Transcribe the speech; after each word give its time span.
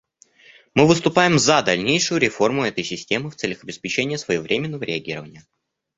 Мы 0.73 0.87
выступаем 0.87 1.37
за 1.37 1.61
дальнейшую 1.61 2.19
реформу 2.21 2.63
этой 2.63 2.83
системы 2.83 3.29
в 3.29 3.35
целях 3.35 3.63
обеспечения 3.63 4.17
своевременного 4.17 4.81
реагирования. 4.83 5.45